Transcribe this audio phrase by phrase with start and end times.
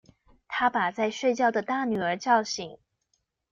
[0.47, 2.79] 她把在睡覺的大女兒叫醒